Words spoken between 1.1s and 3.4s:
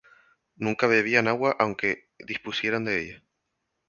agua aunque dispusieran de ella.